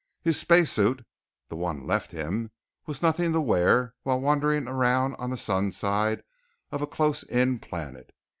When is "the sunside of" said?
5.29-6.81